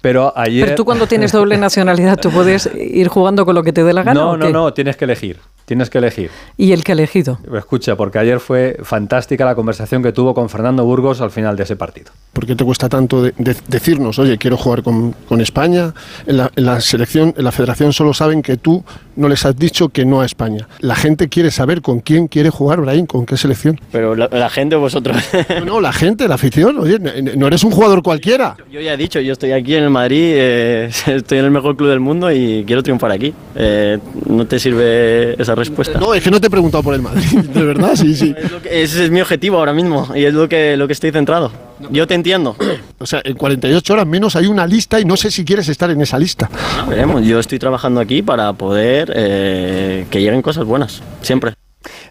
Pero 0.00 0.32
ayer. 0.36 0.64
Pero 0.64 0.76
tú 0.76 0.84
cuando 0.84 1.06
tienes 1.06 1.32
doble 1.32 1.56
nacionalidad, 1.58 2.18
¿tú 2.18 2.30
puedes 2.30 2.70
ir 2.74 3.08
jugando 3.08 3.44
con 3.44 3.54
lo 3.54 3.62
que 3.62 3.72
te 3.72 3.82
dé 3.82 3.92
la 3.92 4.02
gana? 4.02 4.20
No, 4.20 4.30
¿o 4.30 4.36
no, 4.36 4.46
qué? 4.46 4.52
no, 4.52 4.72
tienes 4.72 4.96
que 4.96 5.04
elegir. 5.04 5.38
Tienes 5.68 5.90
que 5.90 5.98
elegir. 5.98 6.30
¿Y 6.56 6.72
el 6.72 6.82
que 6.82 6.92
ha 6.92 6.94
elegido? 6.94 7.38
Escucha, 7.54 7.94
porque 7.94 8.18
ayer 8.18 8.40
fue 8.40 8.78
fantástica 8.82 9.44
la 9.44 9.54
conversación 9.54 10.02
que 10.02 10.12
tuvo 10.12 10.32
con 10.32 10.48
Fernando 10.48 10.82
Burgos 10.82 11.20
al 11.20 11.30
final 11.30 11.58
de 11.58 11.64
ese 11.64 11.76
partido. 11.76 12.10
¿Por 12.32 12.46
qué 12.46 12.56
te 12.56 12.64
cuesta 12.64 12.88
tanto 12.88 13.22
de, 13.22 13.34
de, 13.36 13.54
decirnos, 13.66 14.18
oye, 14.18 14.38
quiero 14.38 14.56
jugar 14.56 14.82
con, 14.82 15.12
con 15.28 15.42
España? 15.42 15.92
En 16.26 16.38
la, 16.38 16.50
en 16.56 16.64
la, 16.64 16.80
selección, 16.80 17.34
en 17.36 17.44
la 17.44 17.52
federación 17.52 17.92
solo 17.92 18.14
saben 18.14 18.40
que 18.40 18.56
tú 18.56 18.82
no 19.14 19.28
les 19.28 19.44
has 19.44 19.56
dicho 19.56 19.90
que 19.90 20.06
no 20.06 20.22
a 20.22 20.24
España. 20.24 20.66
La 20.80 20.94
gente 20.94 21.28
quiere 21.28 21.50
saber 21.50 21.82
con 21.82 22.00
quién 22.00 22.28
quiere 22.28 22.48
jugar 22.48 22.80
Brahim, 22.80 23.04
con 23.04 23.26
qué 23.26 23.36
selección. 23.36 23.78
Pero 23.92 24.14
la, 24.14 24.28
la 24.32 24.48
gente 24.48 24.76
o 24.76 24.80
vosotros. 24.80 25.18
no, 25.58 25.64
no, 25.66 25.80
la 25.82 25.92
gente, 25.92 26.26
la 26.28 26.36
afición. 26.36 26.78
Oye, 26.78 26.98
no 26.98 27.46
eres 27.46 27.62
un 27.62 27.72
jugador 27.72 28.02
cualquiera. 28.02 28.56
Yo 28.72 28.80
ya 28.80 28.94
he 28.94 28.96
dicho, 28.96 29.20
yo 29.20 29.34
estoy 29.34 29.52
aquí 29.52 29.74
en 29.74 29.84
el 29.84 29.90
Madrid, 29.90 30.32
eh, 30.34 30.90
estoy 31.06 31.38
en 31.38 31.44
el 31.44 31.50
mejor 31.50 31.76
club 31.76 31.90
del 31.90 32.00
mundo 32.00 32.32
y 32.32 32.64
quiero 32.66 32.82
triunfar 32.82 33.10
aquí. 33.12 33.34
Eh, 33.54 33.98
¿No 34.26 34.46
te 34.46 34.58
sirve 34.58 35.40
esa 35.40 35.57
respuesta? 35.58 35.98
No, 35.98 36.14
es 36.14 36.22
que 36.22 36.30
no 36.30 36.40
te 36.40 36.46
he 36.46 36.50
preguntado 36.50 36.82
por 36.82 36.94
el 36.94 37.02
Madrid, 37.02 37.38
de 37.54 37.64
verdad, 37.64 37.94
sí, 37.94 38.14
sí. 38.14 38.34
Es 38.36 38.52
que, 38.52 38.82
ese 38.82 39.04
es 39.04 39.10
mi 39.10 39.20
objetivo 39.20 39.58
ahora 39.58 39.72
mismo 39.72 40.08
y 40.14 40.24
es 40.24 40.34
lo 40.34 40.48
que, 40.48 40.76
lo 40.76 40.86
que 40.86 40.92
estoy 40.92 41.10
centrado. 41.10 41.50
Yo 41.90 42.06
te 42.06 42.14
entiendo. 42.14 42.56
O 42.98 43.06
sea, 43.06 43.20
en 43.24 43.36
48 43.36 43.92
horas 43.92 44.06
menos 44.06 44.34
hay 44.36 44.46
una 44.46 44.66
lista 44.66 44.98
y 44.98 45.04
no 45.04 45.16
sé 45.16 45.30
si 45.30 45.44
quieres 45.44 45.68
estar 45.68 45.90
en 45.90 46.00
esa 46.00 46.18
lista. 46.18 46.50
Veremos, 46.88 47.24
yo 47.24 47.38
estoy 47.38 47.58
trabajando 47.58 48.00
aquí 48.00 48.22
para 48.22 48.52
poder 48.52 49.12
eh, 49.14 50.06
que 50.10 50.20
lleguen 50.20 50.42
cosas 50.42 50.64
buenas, 50.64 51.02
siempre. 51.22 51.54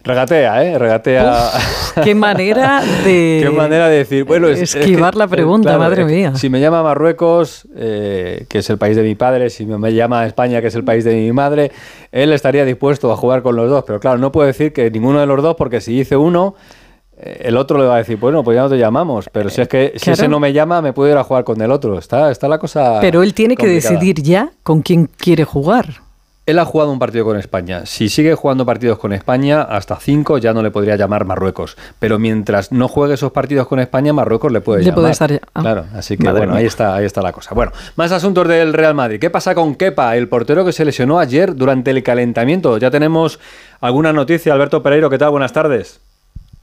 Regatea, 0.08 0.64
¿eh? 0.64 0.78
Regatea. 0.78 1.50
Uf, 1.54 1.98
qué 2.02 2.14
manera 2.14 2.82
de. 3.04 3.40
qué 3.44 3.50
manera 3.50 3.88
de 3.88 3.98
decir. 3.98 4.24
Bueno, 4.24 4.48
es, 4.48 4.74
esquivar 4.74 5.10
es 5.10 5.12
que, 5.12 5.18
la 5.18 5.28
pregunta, 5.28 5.68
claro, 5.68 5.80
madre 5.80 6.06
mía. 6.06 6.34
Si 6.34 6.48
me 6.48 6.60
llama 6.60 6.82
Marruecos, 6.82 7.68
eh, 7.76 8.46
que 8.48 8.58
es 8.58 8.70
el 8.70 8.78
país 8.78 8.96
de 8.96 9.02
mi 9.02 9.14
padre, 9.16 9.50
si 9.50 9.66
me 9.66 9.92
llama 9.92 10.24
España, 10.26 10.62
que 10.62 10.68
es 10.68 10.74
el 10.74 10.82
país 10.82 11.04
de 11.04 11.14
mi 11.14 11.30
madre, 11.32 11.72
él 12.10 12.32
estaría 12.32 12.64
dispuesto 12.64 13.12
a 13.12 13.16
jugar 13.16 13.42
con 13.42 13.54
los 13.54 13.68
dos. 13.68 13.84
Pero 13.86 14.00
claro, 14.00 14.16
no 14.16 14.32
puedo 14.32 14.46
decir 14.46 14.72
que 14.72 14.90
ninguno 14.90 15.20
de 15.20 15.26
los 15.26 15.42
dos, 15.42 15.56
porque 15.56 15.82
si 15.82 15.94
dice 15.94 16.16
uno, 16.16 16.54
eh, 17.18 17.42
el 17.44 17.58
otro 17.58 17.78
le 17.78 17.84
va 17.84 17.96
a 17.96 17.98
decir, 17.98 18.16
bueno, 18.16 18.42
pues 18.42 18.54
ya 18.54 18.62
no 18.62 18.70
te 18.70 18.78
llamamos. 18.78 19.28
Pero 19.30 19.50
si 19.50 19.60
es 19.60 19.68
que 19.68 19.92
si 19.96 20.10
ese 20.10 20.26
no 20.26 20.40
me 20.40 20.54
llama, 20.54 20.80
me 20.80 20.94
puedo 20.94 21.12
ir 21.12 21.18
a 21.18 21.24
jugar 21.24 21.44
con 21.44 21.60
el 21.60 21.70
otro. 21.70 21.98
Está, 21.98 22.30
está 22.30 22.48
la 22.48 22.58
cosa. 22.58 22.96
Pero 23.02 23.22
él 23.22 23.34
tiene 23.34 23.56
que 23.56 23.66
decidir 23.66 24.22
ya 24.22 24.52
con 24.62 24.80
quién 24.80 25.04
quiere 25.04 25.44
jugar. 25.44 26.07
Él 26.48 26.58
ha 26.58 26.64
jugado 26.64 26.90
un 26.90 26.98
partido 26.98 27.26
con 27.26 27.36
España. 27.36 27.84
Si 27.84 28.08
sigue 28.08 28.34
jugando 28.34 28.64
partidos 28.64 28.98
con 28.98 29.12
España, 29.12 29.60
hasta 29.62 29.96
cinco 29.96 30.38
ya 30.38 30.54
no 30.54 30.62
le 30.62 30.70
podría 30.70 30.96
llamar 30.96 31.26
Marruecos. 31.26 31.76
Pero 31.98 32.18
mientras 32.18 32.72
no 32.72 32.88
juegue 32.88 33.14
esos 33.14 33.32
partidos 33.32 33.68
con 33.68 33.80
España, 33.80 34.14
Marruecos 34.14 34.50
le 34.50 34.62
puede 34.62 34.78
Le 34.80 34.86
llamar. 34.86 35.00
puede 35.00 35.12
estar 35.12 35.30
ya- 35.30 35.40
ah. 35.52 35.60
Claro, 35.60 35.84
así 35.94 36.16
que 36.16 36.24
Madre 36.24 36.38
bueno, 36.40 36.52
mía. 36.54 36.60
ahí 36.60 36.66
está, 36.66 36.94
ahí 36.94 37.04
está 37.04 37.20
la 37.20 37.32
cosa. 37.32 37.54
Bueno, 37.54 37.72
más 37.96 38.12
asuntos 38.12 38.48
del 38.48 38.72
Real 38.72 38.94
Madrid. 38.94 39.20
¿Qué 39.20 39.28
pasa 39.28 39.54
con 39.54 39.74
Kepa, 39.74 40.16
el 40.16 40.26
portero 40.28 40.64
que 40.64 40.72
se 40.72 40.86
lesionó 40.86 41.18
ayer 41.18 41.54
durante 41.54 41.90
el 41.90 42.02
calentamiento? 42.02 42.78
Ya 42.78 42.90
tenemos 42.90 43.38
alguna 43.82 44.14
noticia. 44.14 44.54
Alberto 44.54 44.82
Pereiro, 44.82 45.10
¿qué 45.10 45.18
tal? 45.18 45.30
Buenas 45.32 45.52
tardes. 45.52 46.00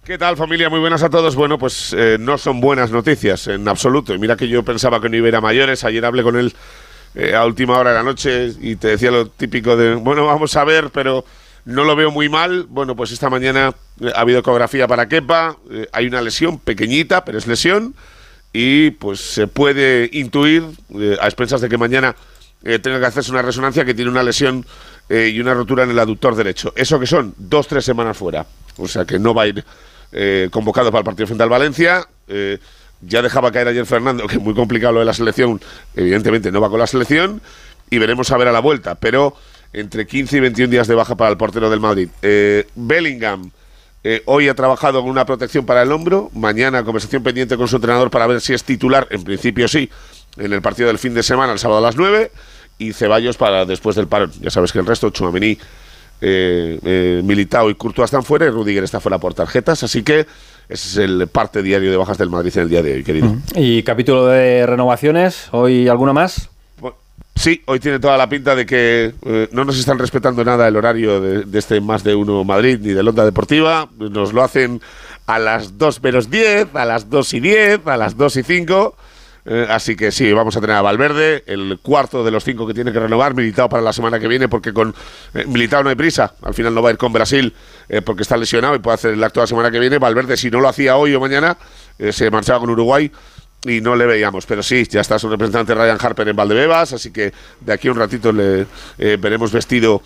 ¿Qué 0.03 0.17
tal 0.17 0.35
familia? 0.37 0.69
Muy 0.69 0.79
buenas 0.79 1.03
a 1.03 1.09
todos. 1.11 1.35
Bueno, 1.35 1.57
pues 1.59 1.93
eh, 1.97 2.17
no 2.19 2.37
son 2.39 2.59
buenas 2.59 2.91
noticias 2.91 3.47
en 3.47 3.67
absoluto. 3.67 4.13
Y 4.13 4.19
mira 4.19 4.35
que 4.35 4.47
yo 4.47 4.63
pensaba 4.63 4.99
que 5.01 5.09
no 5.09 5.15
iba 5.17 5.25
a 5.25 5.29
ir 5.29 5.35
a 5.35 5.41
mayores. 5.41 5.83
Ayer 5.83 6.05
hablé 6.05 6.21
con 6.23 6.35
él 6.37 6.53
eh, 7.15 7.33
a 7.33 7.45
última 7.45 7.77
hora 7.77 7.91
de 7.91 7.95
la 7.95 8.03
noche 8.03 8.51
y 8.59 8.75
te 8.75 8.89
decía 8.89 9.09
lo 9.09 9.27
típico 9.27 9.77
de, 9.77 9.95
bueno, 9.95 10.25
vamos 10.25 10.55
a 10.57 10.65
ver, 10.65 10.89
pero 10.89 11.23
no 11.63 11.85
lo 11.85 11.95
veo 11.95 12.11
muy 12.11 12.27
mal. 12.27 12.65
Bueno, 12.67 12.95
pues 12.95 13.11
esta 13.11 13.29
mañana 13.29 13.73
eh, 14.01 14.11
ha 14.13 14.21
habido 14.21 14.39
ecografía 14.39 14.85
para 14.87 15.07
Kepa. 15.07 15.55
Eh, 15.71 15.87
hay 15.93 16.07
una 16.07 16.21
lesión 16.21 16.59
pequeñita, 16.59 17.23
pero 17.23 17.37
es 17.37 17.47
lesión. 17.47 17.95
Y 18.51 18.91
pues 18.91 19.21
se 19.21 19.47
puede 19.47 20.09
intuir, 20.13 20.63
a 21.19 21.25
expensas 21.25 21.61
de 21.61 21.67
que 21.67 21.77
mañana 21.77 22.15
tenga 22.63 22.99
que 23.01 23.05
hacerse 23.05 23.29
una 23.31 23.41
resonancia, 23.41 23.83
que 23.83 23.93
tiene 23.93 24.09
una 24.09 24.23
lesión 24.23 24.65
y 25.09 25.37
una 25.41 25.53
rotura 25.53 25.83
en 25.83 25.89
el 25.91 25.99
aductor 25.99 26.35
derecho. 26.35 26.71
Eso 26.77 26.97
que 26.97 27.05
son 27.05 27.35
dos, 27.37 27.67
tres 27.67 27.83
semanas 27.83 28.15
fuera. 28.15 28.45
O 28.77 28.87
sea 28.87 29.03
que 29.03 29.19
no 29.19 29.33
va 29.33 29.43
a 29.43 29.47
ir 29.47 29.65
convocado 30.51 30.89
para 30.89 30.99
el 30.99 31.05
partido 31.05 31.27
frente 31.27 31.43
al 31.43 31.49
Valencia. 31.49 32.07
Ya 33.01 33.21
dejaba 33.21 33.51
caer 33.51 33.67
ayer 33.67 33.85
Fernando, 33.85 34.27
que 34.27 34.35
es 34.35 34.41
muy 34.41 34.53
complicado 34.53 34.93
lo 34.93 34.99
de 34.99 35.05
la 35.05 35.13
selección. 35.13 35.61
Evidentemente 35.95 36.51
no 36.51 36.61
va 36.61 36.69
con 36.69 36.79
la 36.79 36.87
selección. 36.87 37.41
Y 37.89 37.97
veremos 37.99 38.31
a 38.31 38.37
ver 38.37 38.47
a 38.47 38.51
la 38.51 38.59
vuelta. 38.59 38.95
Pero 38.95 39.35
entre 39.73 40.07
15 40.07 40.37
y 40.37 40.39
21 40.39 40.71
días 40.71 40.87
de 40.87 40.95
baja 40.95 41.15
para 41.15 41.29
el 41.31 41.37
portero 41.37 41.69
del 41.69 41.79
Madrid. 41.79 42.09
Eh, 42.21 42.67
Bellingham. 42.75 43.51
eh, 44.03 44.21
hoy 44.25 44.47
ha 44.47 44.53
trabajado 44.55 45.01
con 45.01 45.09
una 45.09 45.25
protección 45.25 45.65
para 45.65 45.81
el 45.83 45.91
hombro. 45.91 46.29
Mañana 46.33 46.83
conversación 46.83 47.23
pendiente 47.23 47.57
con 47.57 47.67
su 47.67 47.75
entrenador 47.75 48.09
para 48.09 48.27
ver 48.27 48.41
si 48.41 48.53
es 48.53 48.63
titular. 48.63 49.07
En 49.11 49.23
principio 49.23 49.67
sí. 49.67 49.89
En 50.37 50.51
el 50.51 50.61
partido 50.61 50.87
del 50.87 50.97
fin 50.99 51.13
de 51.13 51.23
semana, 51.23 51.53
el 51.53 51.59
sábado 51.59 51.79
a 51.79 51.81
las 51.81 51.95
9. 51.95 52.31
Y 52.77 52.93
Ceballos 52.93 53.37
para 53.37 53.65
después 53.65 53.95
del 53.95 54.07
parón. 54.07 54.31
Ya 54.41 54.49
sabes 54.49 54.71
que 54.73 54.79
el 54.79 54.85
resto, 54.85 55.09
Chouameni, 55.09 55.57
eh, 56.21 56.79
eh, 56.83 57.21
Militao 57.23 57.69
y 57.69 57.75
Courtois 57.75 58.05
están 58.05 58.23
fuera 58.23 58.45
y 58.45 58.49
Rudiger 58.49 58.83
está 58.83 58.99
fuera 58.99 59.17
por 59.17 59.33
tarjetas. 59.33 59.83
Así 59.83 60.03
que 60.03 60.25
ese 60.69 60.89
es 60.89 60.97
el 60.97 61.27
parte 61.27 61.61
diario 61.61 61.91
de 61.91 61.97
bajas 61.97 62.17
del 62.17 62.29
Madrid 62.29 62.51
en 62.55 62.63
el 62.63 62.69
día 62.69 62.81
de 62.81 62.93
hoy, 62.93 63.03
querido. 63.03 63.35
Y 63.55 63.83
capítulo 63.83 64.25
de 64.27 64.65
renovaciones. 64.65 65.47
¿Hoy 65.51 65.87
alguna 65.87 66.13
más? 66.13 66.49
Sí, 67.35 67.61
hoy 67.65 67.79
tiene 67.81 67.99
toda 67.99 68.17
la 68.17 68.29
pinta 68.29 68.55
de 68.55 68.65
que 68.65 69.13
eh, 69.25 69.49
no 69.51 69.65
nos 69.65 69.77
están 69.77 69.99
respetando 69.99 70.43
nada 70.45 70.67
el 70.69 70.75
horario 70.77 71.19
de, 71.19 71.43
de 71.43 71.59
este 71.59 71.81
más 71.81 72.01
de 72.03 72.15
uno 72.15 72.43
Madrid 72.45 72.79
ni 72.81 72.93
de 72.93 73.01
Onda 73.01 73.25
Deportiva. 73.25 73.89
Nos 73.97 74.31
lo 74.31 74.41
hacen 74.41 74.81
a 75.27 75.37
las 75.39 75.77
2 75.77 76.01
menos 76.01 76.29
10, 76.29 76.73
a 76.73 76.85
las 76.85 77.09
2 77.09 77.33
y 77.33 77.39
10, 77.41 77.87
a 77.87 77.97
las 77.97 78.15
2 78.15 78.37
y 78.37 78.43
5. 78.43 78.95
Eh, 79.47 79.67
así 79.69 79.95
que 79.95 80.11
sí, 80.11 80.33
vamos 80.33 80.57
a 80.57 80.61
tener 80.61 80.75
a 80.75 80.81
Valverde, 80.81 81.43
el 81.45 81.77
cuarto 81.81 82.23
de 82.23 82.31
los 82.31 82.43
cinco 82.43 82.65
que 82.65 82.73
tiene 82.73 82.91
que 82.91 82.99
renovar, 82.99 83.35
Militao 83.35 83.69
para 83.69 83.83
la 83.83 83.93
semana 83.93 84.19
que 84.19 84.27
viene, 84.27 84.49
porque 84.49 84.73
con 84.73 84.95
eh, 85.35 85.45
Militao 85.45 85.83
no 85.83 85.89
hay 85.89 85.95
prisa. 85.95 86.33
Al 86.41 86.53
final 86.55 86.73
no 86.73 86.81
va 86.81 86.89
a 86.89 86.91
ir 86.93 86.97
con 86.97 87.13
Brasil 87.13 87.53
eh, 87.87 88.01
porque 88.01 88.23
está 88.23 88.37
lesionado 88.37 88.75
y 88.75 88.79
puede 88.79 88.95
hacer 88.95 89.13
el 89.13 89.23
acto 89.23 89.41
la 89.41 89.47
semana 89.47 89.69
que 89.69 89.79
viene. 89.79 89.99
Valverde, 89.99 90.35
si 90.35 90.49
no 90.49 90.59
lo 90.59 90.67
hacía 90.67 90.97
hoy 90.97 91.13
o 91.13 91.19
mañana, 91.19 91.57
se 92.11 92.29
marchaba 92.29 92.59
con 92.59 92.71
Uruguay 92.71 93.11
y 93.63 93.81
no 93.81 93.95
le 93.95 94.05
veíamos. 94.05 94.45
Pero 94.47 94.63
sí, 94.63 94.83
ya 94.89 95.01
está 95.01 95.19
su 95.19 95.29
representante 95.29 95.75
Ryan 95.75 95.97
Harper 96.01 96.27
en 96.27 96.35
Valdebebas, 96.35 96.93
así 96.93 97.11
que 97.11 97.31
de 97.61 97.73
aquí 97.73 97.87
a 97.87 97.91
un 97.91 97.97
ratito 97.97 98.31
le 98.31 98.65
veremos 98.97 99.51
vestido 99.51 100.01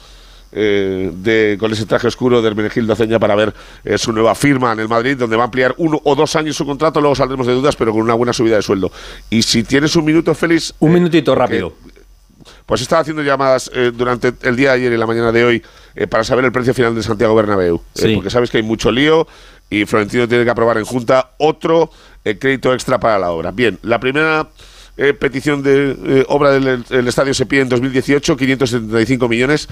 eh, 0.51 1.12
de, 1.13 1.58
con 1.60 1.72
ese 1.72 1.86
traje 1.86 2.08
oscuro 2.08 2.41
de 2.41 2.48
Hermenegildo 2.48 2.96
Ceña 2.96 3.20
para 3.20 3.36
ver 3.36 3.53
eh, 3.84 3.98
su 3.98 4.12
nueva 4.12 4.36
firma 4.36 4.74
en 4.74 4.79
el 4.79 4.88
Madrid, 4.88 5.18
donde 5.18 5.36
va 5.36 5.44
a 5.44 5.46
ampliar 5.46 5.75
uno 5.77 6.01
o 6.03 6.15
dos 6.15 6.36
años 6.36 6.56
su 6.56 6.65
contrato, 6.65 7.00
luego 7.00 7.15
saldremos 7.15 7.48
de 7.48 7.53
dudas, 7.53 7.75
pero 7.75 7.91
con 7.91 8.01
una 8.01 8.13
buena 8.15 8.34
subida 8.34 8.56
de 8.56 8.62
sueldo. 8.62 8.91
Y 9.29 9.44
si 9.44 9.63
tienes 9.63 9.96
un 9.96 10.06
minuto, 10.06 10.34
Félix... 10.34 10.74
Un 10.79 10.91
eh, 10.91 10.94
minutito 10.96 11.34
que- 11.34 11.39
rápido. 11.39 11.74
Pues 12.65 12.82
estaba 12.82 13.01
haciendo 13.01 13.24
llamadas 13.24 13.70
eh, 13.74 13.91
durante 13.94 14.34
el 14.44 14.56
día 14.56 14.70
de 14.70 14.75
ayer 14.75 14.94
y 14.94 14.98
la 14.98 15.08
mañana 15.08 15.32
de 15.32 15.44
hoy 15.44 15.63
eh, 15.96 16.08
para 16.08 16.24
saber 16.24 16.46
el 16.46 16.51
precio 16.51 16.74
final 16.74 16.96
de 16.96 17.03
Santiago 17.03 17.36
Bernabéu. 17.36 17.82
Eh, 17.96 18.13
porque 18.15 18.29
sabes 18.29 18.50
que 18.50 18.58
hay 18.58 18.63
mucho 18.63 18.91
lío 18.91 19.27
y 19.70 19.86
Florentino 19.86 20.27
tiene 20.27 20.44
que 20.44 20.50
aprobar 20.50 20.77
en 20.77 20.86
Junta 20.86 21.32
otro 21.38 21.91
crédito 22.24 22.74
extra 22.74 23.00
para 23.00 23.18
la 23.18 23.32
obra. 23.32 23.51
Bien, 23.51 23.79
la 23.82 24.00
primera 24.00 24.50
petición 25.20 25.63
de 25.63 26.25
obra 26.27 26.51
del 26.51 26.84
el 26.89 27.08
estadio 27.08 27.34
se 27.34 27.46
pide 27.46 27.62
en 27.62 27.70
2018, 27.70 28.36
575 28.36 29.29
millones 29.29 29.68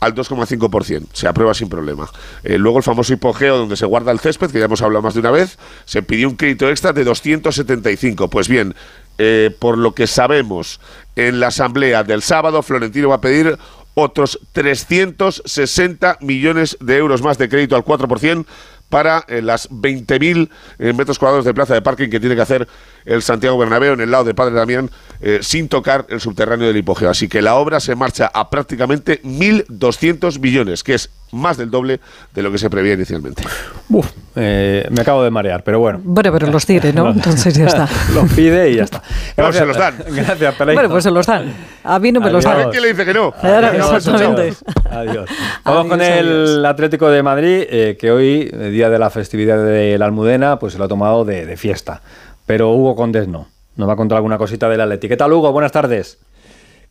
al 0.00 0.14
2,5%. 0.14 1.06
Se 1.12 1.28
aprueba 1.28 1.54
sin 1.54 1.68
problema. 1.68 2.08
Eh, 2.44 2.58
luego 2.58 2.78
el 2.78 2.84
famoso 2.84 3.12
hipogeo 3.12 3.58
donde 3.58 3.76
se 3.76 3.86
guarda 3.86 4.12
el 4.12 4.20
césped, 4.20 4.50
que 4.50 4.58
ya 4.58 4.66
hemos 4.66 4.82
hablado 4.82 5.02
más 5.02 5.14
de 5.14 5.20
una 5.20 5.30
vez, 5.30 5.58
se 5.84 6.02
pidió 6.02 6.28
un 6.28 6.36
crédito 6.36 6.68
extra 6.68 6.92
de 6.92 7.04
275. 7.04 8.28
Pues 8.28 8.48
bien, 8.48 8.74
eh, 9.18 9.54
por 9.58 9.78
lo 9.78 9.94
que 9.94 10.06
sabemos, 10.06 10.80
en 11.16 11.40
la 11.40 11.48
asamblea 11.48 12.04
del 12.04 12.22
sábado, 12.22 12.62
Florentino 12.62 13.08
va 13.08 13.16
a 13.16 13.20
pedir 13.20 13.58
otros 13.94 14.38
360 14.52 16.18
millones 16.20 16.76
de 16.80 16.96
euros 16.98 17.20
más 17.20 17.36
de 17.36 17.48
crédito 17.48 17.74
al 17.74 17.84
4% 17.84 18.46
para 18.88 19.24
eh, 19.28 19.42
las 19.42 19.70
20.000 19.70 20.48
eh, 20.78 20.92
metros 20.92 21.18
cuadrados 21.18 21.44
de 21.44 21.54
plaza 21.54 21.74
de 21.74 21.82
parking 21.82 22.08
que 22.08 22.20
tiene 22.20 22.34
que 22.34 22.42
hacer 22.42 22.68
el 23.04 23.22
Santiago 23.22 23.58
Bernabéu 23.58 23.94
en 23.94 24.00
el 24.00 24.10
lado 24.10 24.24
de 24.24 24.34
Padre 24.34 24.54
Damián 24.54 24.90
eh, 25.20 25.40
sin 25.42 25.68
tocar 25.68 26.06
el 26.08 26.20
subterráneo 26.20 26.68
del 26.68 26.76
hipogeo. 26.76 27.10
Así 27.10 27.28
que 27.28 27.42
la 27.42 27.56
obra 27.56 27.80
se 27.80 27.94
marcha 27.94 28.30
a 28.32 28.50
prácticamente 28.50 29.22
1.200 29.22 30.38
millones, 30.40 30.82
que 30.82 30.94
es 30.94 31.10
más 31.32 31.56
del 31.56 31.70
doble 31.70 32.00
de 32.34 32.42
lo 32.42 32.50
que 32.50 32.58
se 32.58 32.70
preveía 32.70 32.94
inicialmente. 32.94 33.42
Uf, 33.90 34.10
eh, 34.36 34.86
me 34.90 35.00
acabo 35.00 35.22
de 35.22 35.30
marear, 35.30 35.62
pero 35.64 35.80
bueno. 35.80 36.00
Bueno, 36.02 36.32
pero 36.32 36.46
los 36.48 36.64
tiene, 36.64 36.92
¿no? 36.92 37.10
Entonces 37.12 37.54
ya 37.54 37.66
está. 37.66 37.88
los 38.14 38.32
pide 38.32 38.70
y 38.70 38.76
ya 38.76 38.84
está. 38.84 39.02
Pero 39.34 39.52
se 39.52 39.66
los 39.66 39.76
dan. 39.76 39.96
Gracias. 40.10 40.58
Bueno, 40.58 40.88
pues 40.88 41.04
se 41.04 41.10
los 41.10 41.26
dan. 41.26 41.52
A 41.84 41.98
mí 41.98 42.12
no 42.12 42.20
me 42.20 42.30
los 42.30 42.44
Adiós. 42.44 42.54
A 42.54 42.56
ver 42.56 42.64
dan. 42.66 42.70
quién 42.72 42.82
le 42.82 42.88
dice 42.88 43.04
que 43.04 43.14
no. 43.14 43.28
Exactamente. 43.28 44.54
Adiós. 44.90 45.30
Vamos 45.64 45.86
con 45.86 46.00
el 46.00 46.28
adiós. 46.28 46.64
Atlético 46.64 47.10
de 47.10 47.22
Madrid, 47.22 47.64
eh, 47.68 47.96
que 48.00 48.10
hoy, 48.10 48.50
eh, 48.52 48.70
día 48.70 48.90
de 48.90 48.98
la 48.98 49.10
festividad 49.10 49.62
de 49.64 49.98
la 49.98 50.06
Almudena, 50.06 50.58
pues 50.58 50.72
se 50.74 50.78
lo 50.78 50.84
ha 50.84 50.88
tomado 50.88 51.24
de, 51.24 51.46
de 51.46 51.56
fiesta. 51.56 52.02
Pero 52.46 52.70
Hugo 52.70 52.96
Condes 52.96 53.28
no. 53.28 53.48
Nos 53.76 53.88
va 53.88 53.92
a 53.92 53.96
contar 53.96 54.16
alguna 54.16 54.38
cosita 54.38 54.68
del 54.68 54.80
Atlético. 54.80 55.12
¿Qué 55.12 55.16
tal, 55.16 55.32
Hugo? 55.32 55.52
Buenas 55.52 55.70
tardes. 55.70 56.18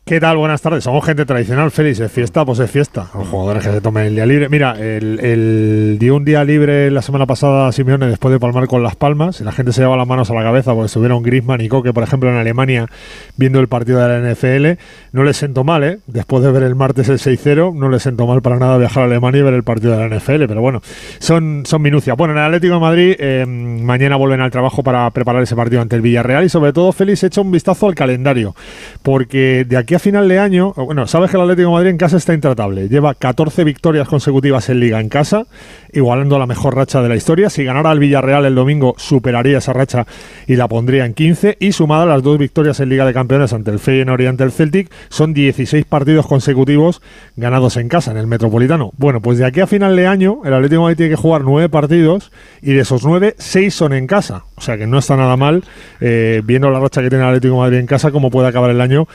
¿Qué 0.04 0.20
tal? 0.20 0.38
Buenas 0.38 0.62
tardes. 0.62 0.84
Somos 0.84 1.04
gente 1.04 1.26
tradicional, 1.26 1.70
Félix. 1.70 2.00
Es 2.00 2.10
fiesta, 2.10 2.42
pues 2.46 2.58
es 2.60 2.70
fiesta. 2.70 3.08
Los 3.14 3.28
jugadores 3.28 3.62
que 3.66 3.70
se 3.74 3.82
tomen 3.82 4.06
el 4.06 4.14
día 4.14 4.24
libre. 4.24 4.48
Mira, 4.48 4.72
el, 4.80 5.20
el- 5.20 5.96
dio 6.00 6.16
un 6.16 6.24
día 6.24 6.42
libre 6.44 6.90
la 6.90 7.02
semana 7.02 7.26
pasada 7.26 7.68
a 7.68 7.72
Simeone 7.72 8.06
después 8.06 8.32
de 8.32 8.40
palmar 8.40 8.68
con 8.68 8.82
Las 8.82 8.96
Palmas. 8.96 9.42
La 9.42 9.52
gente 9.52 9.70
se 9.70 9.82
lleva 9.82 9.98
las 9.98 10.08
manos 10.08 10.30
a 10.30 10.34
la 10.34 10.42
cabeza 10.42 10.72
porque 10.72 10.86
estuvieron 10.86 11.22
Griezmann 11.22 11.60
y 11.60 11.68
Coque, 11.68 11.92
por 11.92 12.04
ejemplo, 12.04 12.30
en 12.30 12.36
Alemania 12.36 12.86
viendo 13.36 13.60
el 13.60 13.68
partido 13.68 13.98
de 14.00 14.08
la 14.08 14.32
NFL. 14.32 14.80
No 15.12 15.24
les 15.24 15.36
sentó 15.36 15.62
mal, 15.62 15.84
¿eh? 15.84 15.98
Después 16.06 16.42
de 16.42 16.52
ver 16.52 16.62
el 16.62 16.74
martes 16.74 17.10
el 17.10 17.18
6-0, 17.18 17.74
no 17.74 17.90
les 17.90 18.02
sentó 18.02 18.26
mal 18.26 18.40
para 18.40 18.58
nada 18.58 18.78
viajar 18.78 19.02
a 19.02 19.06
Alemania 19.06 19.40
y 19.40 19.42
ver 19.42 19.52
el 19.54 19.62
partido 19.62 19.92
de 19.94 20.08
la 20.08 20.16
NFL. 20.16 20.46
Pero 20.48 20.62
bueno, 20.62 20.80
son, 21.18 21.64
son 21.66 21.82
minucias. 21.82 22.16
Bueno, 22.16 22.32
en 22.32 22.38
el 22.38 22.44
Atlético 22.46 22.72
de 22.76 22.80
Madrid 22.80 23.14
eh, 23.18 23.44
mañana 23.46 24.16
vuelven 24.16 24.40
al 24.40 24.50
trabajo 24.50 24.82
para 24.82 25.10
preparar 25.10 25.42
ese 25.42 25.54
partido 25.54 25.82
ante 25.82 25.96
el 25.96 26.00
Villarreal. 26.02 26.44
Y 26.44 26.48
sobre 26.48 26.72
todo, 26.72 26.92
Félix, 26.92 27.24
echa 27.24 27.42
un 27.42 27.50
vistazo 27.50 27.88
al 27.88 27.94
calendario. 27.94 28.56
Porque 29.02 29.66
de 29.68 29.76
aquí 29.76 29.87
a 29.96 29.98
final 29.98 30.28
de 30.28 30.38
año, 30.38 30.72
bueno, 30.74 31.06
sabes 31.06 31.30
que 31.30 31.36
el 31.36 31.42
Atlético 31.42 31.68
de 31.68 31.74
Madrid 31.74 31.90
en 31.90 31.98
casa 31.98 32.16
está 32.16 32.34
intratable. 32.34 32.88
Lleva 32.88 33.14
14 33.14 33.64
victorias 33.64 34.08
consecutivas 34.08 34.68
en 34.68 34.80
Liga 34.80 35.00
en 35.00 35.08
casa, 35.08 35.46
igualando 35.92 36.38
la 36.38 36.46
mejor 36.46 36.76
racha 36.76 37.00
de 37.00 37.08
la 37.08 37.16
historia. 37.16 37.48
Si 37.48 37.64
ganara 37.64 37.92
el 37.92 37.98
Villarreal 37.98 38.44
el 38.44 38.54
domingo, 38.54 38.94
superaría 38.98 39.58
esa 39.58 39.72
racha 39.72 40.06
y 40.46 40.56
la 40.56 40.68
pondría 40.68 41.06
en 41.06 41.14
15. 41.14 41.56
Y 41.60 41.72
sumada 41.72 42.06
las 42.06 42.22
dos 42.22 42.38
victorias 42.38 42.80
en 42.80 42.88
Liga 42.88 43.06
de 43.06 43.14
Campeones 43.14 43.52
ante 43.52 43.70
el 43.70 43.78
Feyenoord 43.78 44.20
y 44.20 44.26
ante 44.26 44.44
el 44.44 44.52
Celtic, 44.52 44.90
son 45.08 45.32
16 45.32 45.84
partidos 45.84 46.26
consecutivos 46.26 47.00
ganados 47.36 47.76
en 47.76 47.88
casa, 47.88 48.10
en 48.10 48.18
el 48.18 48.26
Metropolitano. 48.26 48.92
Bueno, 48.96 49.20
pues 49.20 49.38
de 49.38 49.46
aquí 49.46 49.60
a 49.60 49.66
final 49.66 49.96
de 49.96 50.06
año, 50.06 50.40
el 50.44 50.54
Atlético 50.54 50.82
Madrid 50.82 50.96
tiene 50.96 51.10
que 51.10 51.16
jugar 51.16 51.42
9 51.42 51.68
partidos 51.68 52.30
y 52.62 52.72
de 52.72 52.80
esos 52.80 53.04
9, 53.04 53.36
6 53.38 53.74
son 53.74 53.92
en 53.92 54.06
casa. 54.06 54.44
O 54.56 54.60
sea 54.60 54.76
que 54.76 54.86
no 54.86 54.98
está 54.98 55.16
nada 55.16 55.36
mal, 55.36 55.64
eh, 56.00 56.42
viendo 56.44 56.70
la 56.70 56.80
racha 56.80 57.00
que 57.00 57.08
tiene 57.08 57.24
el 57.24 57.30
Atlético 57.30 57.56
Madrid 57.56 57.78
en 57.78 57.86
casa, 57.86 58.10
cómo 58.10 58.30
puede 58.30 58.48
acabar 58.48 58.70
el 58.70 58.80
año 58.80 59.06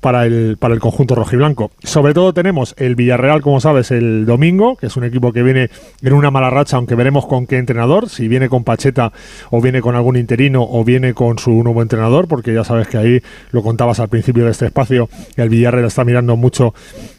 para 0.00 0.26
el, 0.26 0.56
para 0.58 0.74
el 0.74 0.80
conjunto 0.80 1.14
rojiblanco. 1.14 1.70
Sobre 1.82 2.14
todo 2.14 2.32
tenemos 2.32 2.74
el 2.78 2.94
Villarreal, 2.94 3.42
como 3.42 3.60
sabes, 3.60 3.90
el 3.90 4.26
domingo, 4.26 4.76
que 4.76 4.86
es 4.86 4.96
un 4.96 5.04
equipo 5.04 5.32
que 5.32 5.42
viene 5.42 5.70
en 6.02 6.12
una 6.12 6.30
mala 6.30 6.50
racha, 6.50 6.76
aunque 6.76 6.94
veremos 6.94 7.26
con 7.26 7.46
qué 7.46 7.58
entrenador, 7.58 8.08
si 8.08 8.28
viene 8.28 8.48
con 8.48 8.64
Pacheta 8.64 9.12
o 9.50 9.60
viene 9.60 9.80
con 9.80 9.94
algún 9.96 10.16
interino 10.16 10.62
o 10.62 10.84
viene 10.84 11.14
con 11.14 11.38
su 11.38 11.50
nuevo 11.62 11.82
entrenador, 11.82 12.28
porque 12.28 12.54
ya 12.54 12.64
sabes 12.64 12.88
que 12.88 12.98
ahí 12.98 13.22
lo 13.50 13.62
contabas 13.62 14.00
al 14.00 14.08
principio 14.08 14.44
de 14.44 14.52
este 14.52 14.66
espacio, 14.66 15.08
el 15.36 15.48
Villarreal 15.48 15.86
está 15.86 16.04
mirando 16.04 16.36
mucho 16.36 16.74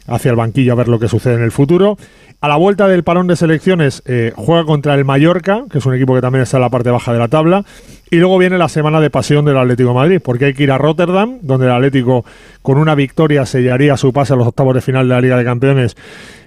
hacia 0.06 0.30
el 0.30 0.36
banquillo 0.36 0.72
a 0.72 0.76
ver 0.76 0.88
lo 0.88 0.98
que 0.98 1.08
sucede 1.08 1.34
en 1.34 1.42
el 1.42 1.52
futuro. 1.52 1.96
A 2.42 2.48
la 2.48 2.56
vuelta 2.56 2.88
del 2.88 3.04
parón 3.04 3.26
de 3.26 3.36
selecciones 3.36 4.02
eh, 4.06 4.32
juega 4.34 4.64
contra 4.64 4.94
el 4.94 5.04
Mallorca, 5.04 5.64
que 5.70 5.76
es 5.76 5.84
un 5.84 5.94
equipo 5.94 6.14
que 6.14 6.22
también 6.22 6.42
está 6.42 6.56
en 6.56 6.62
la 6.62 6.70
parte 6.70 6.90
baja 6.90 7.12
de 7.12 7.18
la 7.18 7.28
tabla. 7.28 7.66
Y 8.12 8.16
luego 8.16 8.38
viene 8.38 8.58
la 8.58 8.68
semana 8.68 9.00
de 9.00 9.08
pasión 9.08 9.44
del 9.44 9.56
Atlético 9.56 9.94
Madrid, 9.94 10.20
porque 10.22 10.46
hay 10.46 10.54
que 10.54 10.64
ir 10.64 10.72
a 10.72 10.78
Rotterdam, 10.78 11.38
donde 11.42 11.66
el 11.66 11.72
Atlético 11.72 12.24
con 12.60 12.76
una 12.76 12.96
victoria 12.96 13.46
sellaría 13.46 13.96
su 13.96 14.12
pase 14.12 14.32
a 14.32 14.36
los 14.36 14.48
octavos 14.48 14.74
de 14.74 14.80
final 14.80 15.08
de 15.08 15.14
la 15.14 15.20
Liga 15.20 15.36
de 15.36 15.44
Campeones. 15.44 15.96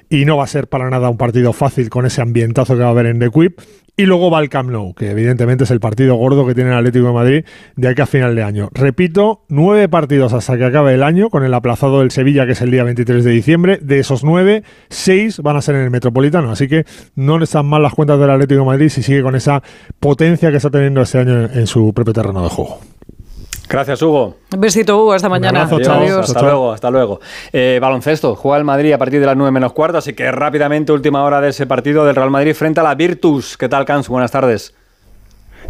Y 0.09 0.25
no 0.25 0.35
va 0.35 0.43
a 0.43 0.47
ser 0.47 0.67
para 0.67 0.89
nada 0.89 1.09
un 1.09 1.17
partido 1.17 1.53
fácil 1.53 1.89
con 1.89 2.05
ese 2.05 2.21
ambientazo 2.21 2.75
que 2.75 2.81
va 2.81 2.87
a 2.87 2.91
haber 2.91 3.05
en 3.05 3.19
The 3.19 3.29
Quip. 3.29 3.59
Y 3.95 4.07
luego 4.07 4.31
va 4.31 4.39
el 4.41 4.49
Camp 4.49 4.71
Nou, 4.71 4.95
que 4.95 5.11
evidentemente 5.11 5.65
es 5.65 5.71
el 5.71 5.79
partido 5.79 6.15
gordo 6.15 6.47
que 6.47 6.55
tiene 6.55 6.71
el 6.71 6.77
Atlético 6.77 7.05
de 7.05 7.13
Madrid 7.13 7.45
de 7.75 7.87
aquí 7.89 8.01
a 8.01 8.07
final 8.07 8.35
de 8.35 8.41
año. 8.41 8.69
Repito, 8.73 9.45
nueve 9.49 9.87
partidos 9.87 10.33
hasta 10.33 10.57
que 10.57 10.65
acabe 10.65 10.95
el 10.95 11.03
año, 11.03 11.29
con 11.29 11.43
el 11.43 11.53
aplazado 11.53 11.99
del 11.99 12.09
Sevilla, 12.09 12.47
que 12.47 12.53
es 12.53 12.61
el 12.61 12.71
día 12.71 12.83
23 12.83 13.23
de 13.23 13.29
diciembre. 13.29 13.77
De 13.83 13.99
esos 13.99 14.23
nueve, 14.23 14.63
seis 14.89 15.39
van 15.43 15.57
a 15.57 15.61
ser 15.61 15.75
en 15.75 15.81
el 15.81 15.91
Metropolitano. 15.91 16.49
Así 16.49 16.67
que 16.67 16.85
no 17.13 17.37
le 17.37 17.43
están 17.43 17.67
mal 17.67 17.83
las 17.83 17.93
cuentas 17.93 18.19
del 18.19 18.31
Atlético 18.31 18.61
de 18.61 18.65
Madrid 18.65 18.89
si 18.89 19.03
sigue 19.03 19.21
con 19.21 19.35
esa 19.35 19.61
potencia 19.99 20.49
que 20.49 20.57
está 20.57 20.71
teniendo 20.71 21.03
este 21.03 21.19
año 21.19 21.43
en 21.53 21.67
su 21.67 21.93
propio 21.93 22.13
terreno 22.13 22.41
de 22.41 22.49
juego. 22.49 22.79
Gracias, 23.69 24.01
Hugo. 24.01 24.35
Un 24.53 24.59
besito, 24.61 24.97
Hugo. 24.97 25.13
Hasta 25.13 25.29
mañana. 25.29 25.61
abrazo, 25.63 25.75
Adiós. 25.77 25.89
Adiós. 25.89 26.19
Hasta 26.27 26.39
Chao. 26.39 26.49
luego, 26.49 26.71
hasta 26.73 26.91
luego. 26.91 27.19
Eh, 27.51 27.79
baloncesto, 27.81 28.35
juega 28.35 28.57
el 28.57 28.63
Madrid 28.65 28.93
a 28.93 28.97
partir 28.97 29.19
de 29.19 29.25
las 29.25 29.35
9 29.37 29.51
menos 29.51 29.73
cuarto, 29.73 29.97
así 29.97 30.13
que 30.13 30.31
rápidamente, 30.31 30.91
última 30.91 31.23
hora 31.23 31.41
de 31.41 31.49
ese 31.49 31.65
partido 31.65 32.05
del 32.05 32.15
Real 32.15 32.29
Madrid 32.29 32.53
frente 32.53 32.81
a 32.81 32.83
la 32.83 32.93
Virtus. 32.95 33.57
¿Qué 33.57 33.69
tal, 33.69 33.85
Cans? 33.85 34.07
Buenas 34.09 34.31
tardes. 34.31 34.75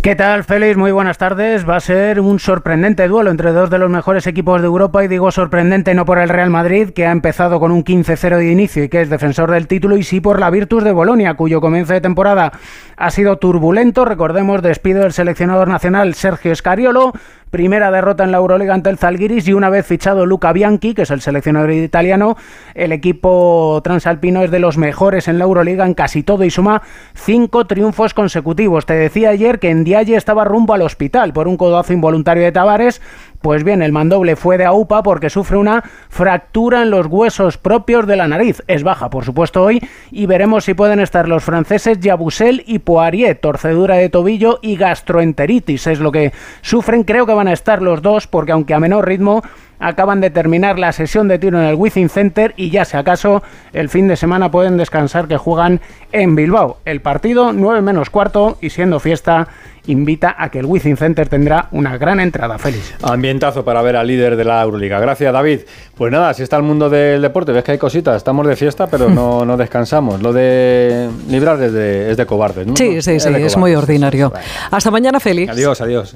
¿Qué 0.02 0.16
tal, 0.16 0.44
Félix? 0.44 0.76
Muy 0.76 0.92
buenas 0.92 1.18
tardes. 1.18 1.70
Va 1.70 1.78
a 1.78 1.80
ser 1.80 2.20
un 2.20 2.40
sorprendente 2.40 3.08
duelo 3.08 3.32
entre 3.32 3.54
dos 3.54 3.70
de 3.70 3.78
los 3.78 3.90
mejores 3.90 4.28
equipos 4.28 4.60
de 4.60 4.68
Europa 4.68 5.02
y 5.04 5.08
digo 5.08 5.32
sorprendente 5.32 5.94
no 5.94 6.04
por 6.04 6.18
el 6.18 6.28
Real 6.28 6.50
Madrid, 6.50 6.90
que 6.90 7.06
ha 7.06 7.12
empezado 7.12 7.58
con 7.60 7.72
un 7.72 7.86
15-0 7.86 8.38
de 8.38 8.52
inicio 8.52 8.84
y 8.84 8.90
que 8.90 9.02
es 9.02 9.10
defensor 9.10 9.52
del 9.52 9.68
título, 9.68 9.96
y 9.96 10.04
sí 10.04 10.20
por 10.20 10.40
la 10.42 10.50
Virtus 10.50 10.84
de 10.84 10.92
Bolonia, 10.92 11.36
cuyo 11.36 11.62
comienzo 11.62 11.94
de 11.94 12.02
temporada 12.02 12.52
ha 12.98 13.12
sido 13.12 13.38
turbulento. 13.38 14.04
Recordemos, 14.04 14.62
despido 14.62 15.04
del 15.04 15.14
seleccionador 15.14 15.70
nacional 15.70 16.16
Sergio 16.16 16.54
Scariolo, 16.54 17.14
primera 17.54 17.92
derrota 17.92 18.24
en 18.24 18.32
la 18.32 18.40
Euroliga 18.40 18.74
ante 18.74 18.90
el 18.90 18.98
Zalgiris 18.98 19.48
y 19.48 19.54
una 19.54 19.70
vez 19.70 19.86
fichado 19.86 20.26
Luca 20.26 20.52
Bianchi, 20.54 20.96
que 20.96 21.04
es 21.04 21.12
el 21.12 21.22
seleccionador 21.22 21.72
italiano, 21.72 22.36
el 22.74 22.92
equipo 22.92 23.80
transalpino 23.84 24.42
es 24.42 24.50
de 24.50 24.58
los 24.58 24.80
mejores 24.80 25.28
en 25.28 25.38
la 25.38 25.44
Euroliga 25.44 25.86
en 25.86 25.94
casi 25.94 26.24
todo 26.24 26.46
y 26.46 26.50
suma 26.50 26.82
cinco 27.14 27.68
triunfos 27.68 28.16
consecutivos. 28.16 28.88
Te 28.88 28.96
decía 28.96 29.30
ayer 29.30 29.60
que 29.60 29.70
en 29.70 29.84
Dialle 29.84 30.16
estaba 30.16 30.46
rumbo 30.46 30.74
al 30.74 30.82
hospital 30.82 31.32
por 31.32 31.48
un 31.48 31.56
codazo 31.56 31.94
involuntario 31.94 32.42
de 32.42 32.52
Tavares. 32.52 33.04
Pues 33.44 33.66
bien, 33.66 33.82
el 33.82 33.92
mandoble 33.92 34.38
fue 34.38 34.58
de 34.58 34.64
AUPA 34.64 35.04
porque 35.04 35.30
sufre 35.30 35.58
una 35.58 35.84
fractura 36.08 36.82
en 36.82 36.90
los 36.90 37.08
huesos 37.08 37.58
propios 37.58 38.08
de 38.08 38.16
la 38.16 38.30
nariz. 38.30 38.64
Es 38.68 38.84
baja, 38.84 39.10
por 39.10 39.26
supuesto, 39.26 39.62
hoy 39.62 39.82
y 40.12 40.28
veremos 40.28 40.64
si 40.64 40.74
pueden 40.74 41.02
estar 41.02 41.28
los 41.28 41.44
franceses 41.44 42.00
Yabusel 42.00 42.64
y 42.66 42.80
Poirier, 42.80 43.38
torcedura 43.38 43.98
de 43.98 44.08
tobillo 44.08 44.60
y 44.62 44.78
gastroenteritis. 44.78 45.88
Es 45.88 46.00
lo 46.00 46.14
que 46.14 46.32
sufren. 46.62 47.04
Creo 47.04 47.26
que 47.26 47.34
van 47.34 47.50
a 47.50 47.54
estar 47.54 47.82
los 47.82 48.02
dos 48.02 48.28
porque 48.28 48.54
aunque 48.54 48.76
a 48.76 48.80
menor 48.80 49.06
ritmo 49.06 49.44
acaban 49.84 50.22
de 50.22 50.30
terminar 50.30 50.80
la 50.80 50.94
sesión 50.94 51.28
de 51.28 51.38
tiro 51.38 51.60
en 51.60 51.66
el 51.66 51.76
Wizzing 51.76 52.08
Center 52.08 52.54
y 52.56 52.70
ya 52.70 52.86
si 52.86 52.96
acaso 52.96 53.44
el 53.74 53.90
fin 53.90 54.08
de 54.08 54.16
semana 54.16 54.52
pueden 54.52 54.78
descansar 54.78 55.28
que 55.28 55.36
juegan 55.36 55.82
en 56.14 56.36
Bilbao. 56.36 56.78
El 56.86 57.02
partido 57.02 57.52
9 57.52 57.82
menos 57.82 58.10
cuarto 58.10 58.58
y 58.62 58.70
siendo 58.70 59.02
fiesta 59.02 59.50
invita 59.88 60.36
a 60.38 60.50
que 60.50 60.60
el 60.60 60.66
Wizzing 60.66 60.98
Center 60.98 61.28
tendrá 61.28 61.68
una 61.72 61.98
gran 61.98 62.20
entrada. 62.20 62.58
Feliz. 62.58 62.94
Ambientazo 63.02 63.64
para 63.66 63.82
ver 63.82 63.96
al 63.96 64.08
líder 64.08 64.36
de 64.36 64.44
la 64.44 64.62
Euroliga. 64.62 65.00
Gracias, 65.00 65.32
David. 65.34 65.62
Pues 65.98 66.12
nada, 66.12 66.34
si 66.34 66.44
está 66.44 66.58
el 66.58 66.64
mundo 66.64 66.90
del 66.90 67.22
deporte, 67.22 67.52
ves 67.52 67.64
que 67.64 67.74
hay 67.74 67.78
cositas. 67.78 68.18
Estamos 68.18 68.48
de 68.48 68.56
fiesta, 68.56 68.88
pero 68.88 69.10
no, 69.10 69.46
no 69.46 69.58
descansamos. 69.58 70.22
Lo 70.22 70.34
de 70.34 71.10
librar 71.30 71.62
es 71.62 71.74
de, 71.74 72.12
es 72.12 72.18
de 72.18 72.26
cobardes. 72.26 72.68
¿no? 72.68 72.76
Sí, 72.76 73.02
sí, 73.02 73.20
sí, 73.20 73.30
es 73.30 73.58
muy 73.58 73.76
ordinario. 73.76 74.34
Hasta 74.72 74.92
mañana, 74.92 75.20
Félix. 75.20 75.52
Adiós, 75.52 75.82
adiós. 75.82 76.16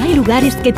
Hay 0.00 0.14
lugares 0.14 0.54
que 0.56 0.72